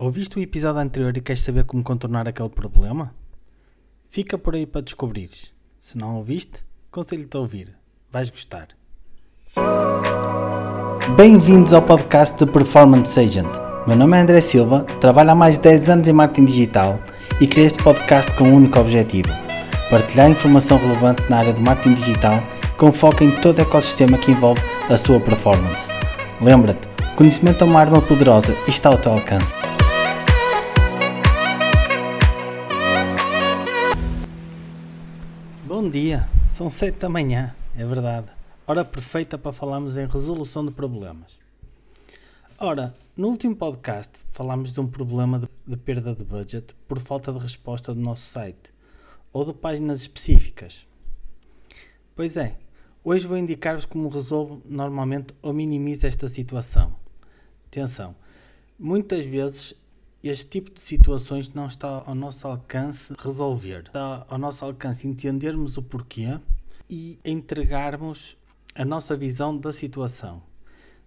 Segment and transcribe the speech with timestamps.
[0.00, 3.12] Ouviste o episódio anterior e queres saber como contornar aquele problema?
[4.08, 5.50] Fica por aí para descobrires.
[5.80, 7.74] Se não ouviste, conselho-te a ouvir.
[8.08, 8.68] Vais gostar.
[11.16, 13.48] Bem-vindos ao podcast de Performance Agent.
[13.88, 17.00] Meu nome é André Silva, trabalho há mais de 10 anos em marketing digital
[17.40, 19.30] e criei este podcast com um único objetivo:
[19.90, 22.40] partilhar informação relevante na área de marketing digital
[22.76, 25.88] com foco em todo o ecossistema que envolve a sua performance.
[26.40, 26.86] Lembra-te,
[27.16, 29.67] conhecimento é uma arma poderosa e está ao teu alcance.
[35.68, 38.28] Bom dia, são 7 da manhã, é verdade.
[38.66, 41.38] Hora perfeita para falarmos em resolução de problemas.
[42.58, 47.30] Ora, no último podcast falámos de um problema de, de perda de budget por falta
[47.30, 48.72] de resposta do nosso site
[49.30, 50.86] ou de páginas específicas.
[52.16, 52.56] Pois é,
[53.04, 56.94] hoje vou indicar-vos como resolvo normalmente ou minimizo esta situação.
[57.66, 58.16] Atenção,
[58.78, 59.74] muitas vezes
[60.22, 63.84] este tipo de situações não está ao nosso alcance resolver.
[63.86, 66.40] Está ao nosso alcance entendermos o porquê
[66.90, 68.36] e entregarmos
[68.74, 70.42] a nossa visão da situação.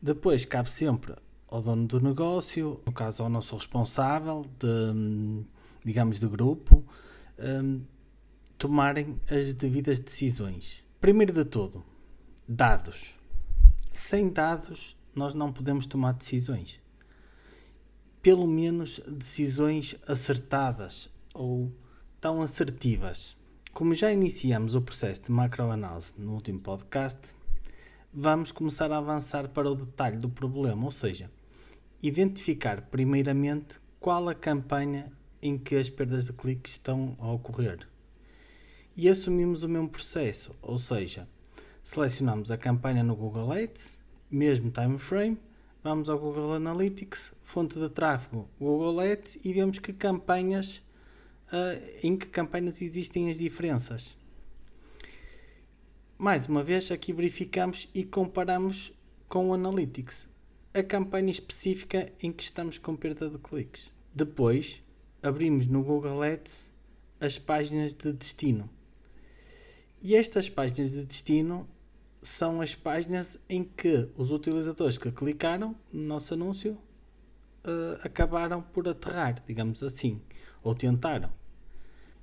[0.00, 1.14] Depois cabe sempre
[1.48, 5.44] ao dono do negócio, no caso ao nosso responsável, de,
[5.84, 6.84] digamos, de grupo,
[7.38, 7.80] um,
[8.58, 10.84] tomarem as devidas decisões.
[11.00, 11.82] Primeiro de tudo,
[12.46, 13.18] dados.
[13.92, 16.80] Sem dados, nós não podemos tomar decisões
[18.22, 21.72] pelo menos decisões acertadas ou
[22.20, 23.36] tão assertivas.
[23.72, 27.34] Como já iniciamos o processo de macroanálise no último podcast,
[28.12, 31.30] vamos começar a avançar para o detalhe do problema, ou seja,
[32.02, 37.86] identificar primeiramente qual a campanha em que as perdas de cliques estão a ocorrer.
[38.96, 41.28] E assumimos o mesmo processo, ou seja,
[41.84, 43.96] selecionamos a campanha no Google Ads,
[44.28, 45.38] mesmo time frame,
[45.82, 50.82] vamos ao Google Analytics, fonte de tráfego Google Ads e vemos que campanhas
[51.52, 54.16] uh, em que campanhas existem as diferenças.
[56.16, 58.92] Mais uma vez aqui verificamos e comparamos
[59.28, 60.26] com o Analytics
[60.74, 63.90] a campanha específica em que estamos com perda de cliques.
[64.14, 64.82] Depois
[65.22, 66.68] abrimos no Google Ads
[67.20, 68.68] as páginas de destino.
[70.00, 71.68] E estas páginas de destino
[72.22, 76.72] são as páginas em que os utilizadores que clicaram no nosso anúncio
[77.64, 80.20] uh, acabaram por aterrar, digamos assim,
[80.62, 81.30] ou tentaram.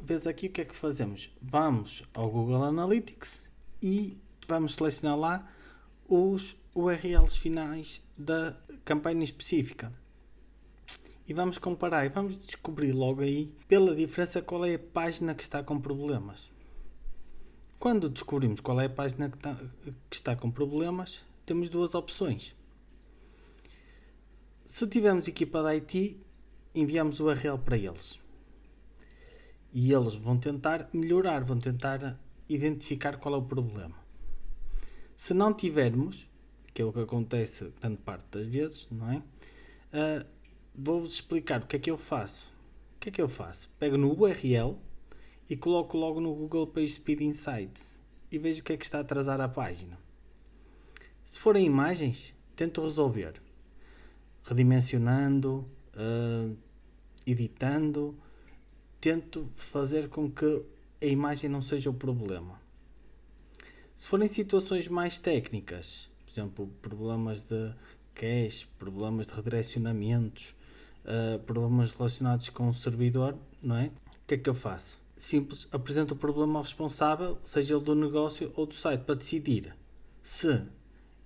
[0.00, 1.30] Vês aqui o que é que fazemos?
[1.40, 3.50] Vamos ao Google Analytics
[3.80, 5.48] e vamos selecionar lá
[6.08, 9.92] os URLs finais da campanha específica.
[11.26, 15.42] E vamos comparar e vamos descobrir logo aí, pela diferença, qual é a página que
[15.42, 16.51] está com problemas.
[17.82, 19.56] Quando descobrimos qual é a página que está,
[20.08, 22.54] que está com problemas, temos duas opções.
[24.64, 26.16] Se tivermos equipa da IT,
[26.76, 28.20] enviamos o URL para eles.
[29.72, 33.96] E eles vão tentar melhorar, vão tentar identificar qual é o problema.
[35.16, 36.30] Se não tivermos,
[36.72, 39.16] que é o que acontece grande parte das vezes, não é?
[39.16, 40.26] Uh,
[40.72, 42.46] Vou-vos explicar o que é que eu faço.
[42.94, 43.68] O que é que eu faço?
[43.80, 44.78] Pego no URL
[45.52, 49.00] e coloco logo no Google PageSpeed Insights e vejo o que é que está a
[49.02, 49.98] atrasar a página.
[51.26, 53.34] Se forem imagens, tento resolver
[54.44, 56.56] redimensionando, uh,
[57.26, 58.16] editando,
[58.98, 60.62] tento fazer com que
[61.02, 62.58] a imagem não seja o problema.
[63.94, 67.74] Se forem situações mais técnicas, por exemplo, problemas de
[68.14, 70.54] cache, problemas de redirecionamentos,
[71.04, 73.88] uh, problemas relacionados com o servidor, não é?
[73.88, 75.01] O que é que eu faço?
[75.22, 79.72] Simples, apresenta o problema ao responsável, seja ele do negócio ou do site, para decidir
[80.20, 80.62] se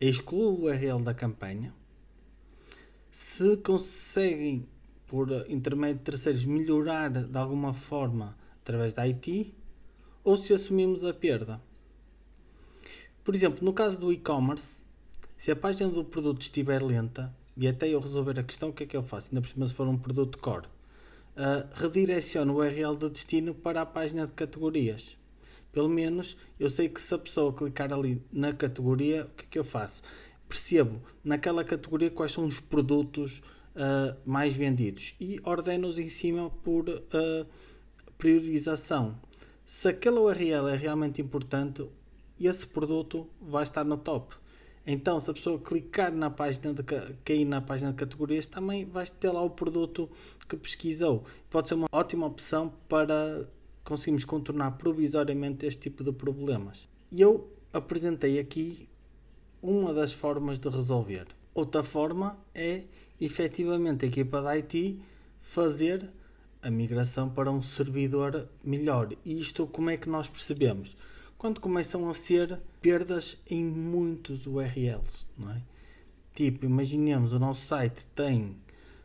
[0.00, 1.72] exclui o URL da campanha,
[3.10, 4.68] se conseguem,
[5.06, 9.54] por intermédio de terceiros, melhorar de alguma forma através da IT,
[10.24, 11.62] ou se assumimos a perda.
[13.22, 14.82] Por exemplo, no caso do e-commerce,
[15.36, 18.82] se a página do produto estiver lenta e até eu resolver a questão, o que
[18.82, 19.28] é que eu faço?
[19.28, 20.66] Ainda por cima, se for um produto core,
[21.36, 25.16] uh, redireciono o URL de destino para a página de categorias.
[25.72, 29.48] Pelo menos eu sei que se a pessoa clicar ali na categoria, o que é
[29.50, 30.02] que eu faço?
[30.48, 33.42] Percebo naquela categoria quais são os produtos
[33.74, 37.46] uh, mais vendidos e ordeno-os em cima por uh,
[38.16, 39.18] priorização.
[39.66, 41.84] Se aquele URL é realmente importante,
[42.40, 44.34] esse produto vai estar no top.
[44.86, 46.82] Então, se a pessoa clicar na página de
[47.24, 50.10] cair na página de categorias, também vai ter lá o produto
[50.46, 51.24] que pesquisou.
[51.48, 53.48] Pode ser uma ótima opção para
[53.82, 56.86] conseguirmos contornar provisoriamente este tipo de problemas.
[57.10, 58.88] E eu apresentei aqui
[59.62, 61.26] uma das formas de resolver.
[61.54, 62.82] Outra forma é
[63.18, 65.00] efetivamente a equipa da IT
[65.40, 66.10] fazer
[66.60, 69.12] a migração para um servidor melhor.
[69.24, 70.96] E isto como é que nós percebemos?
[71.44, 75.60] Quando começam a ser perdas em muitos URLs, não é?
[76.34, 78.56] Tipo, imaginemos o nosso site tem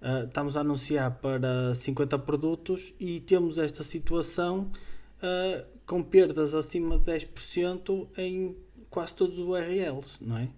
[0.00, 4.70] uh, estamos a anunciar para 50 produtos e temos esta situação
[5.16, 8.56] uh, com perdas acima de 10% em
[8.88, 10.50] quase todos os URLs, não é?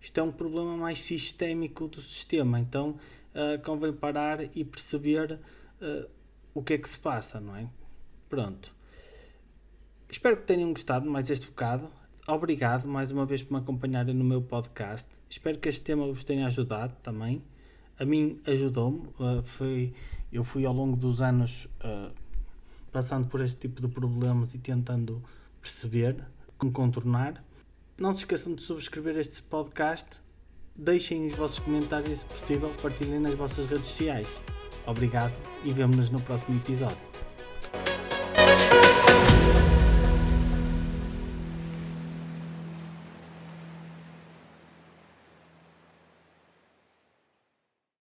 [0.00, 2.90] Isto é um problema mais sistémico do sistema, então
[3.34, 5.40] uh, convém parar e perceber
[6.54, 7.68] o que é que se passa, não é?
[8.28, 8.75] Pronto.
[10.08, 11.88] Espero que tenham gostado mais este bocado.
[12.28, 15.08] Obrigado mais uma vez por me acompanharem no meu podcast.
[15.28, 17.42] Espero que este tema vos tenha ajudado também.
[17.98, 19.08] A mim ajudou-me.
[19.44, 19.92] Foi,
[20.32, 21.68] eu fui ao longo dos anos
[22.92, 25.22] passando por este tipo de problemas e tentando
[25.60, 26.24] perceber
[26.56, 27.44] como contornar.
[27.98, 30.08] Não se esqueçam de subscrever este podcast,
[30.74, 34.28] deixem os vossos comentários e, se possível, partilhem nas vossas redes sociais.
[34.86, 37.15] Obrigado e vemo-nos no próximo episódio.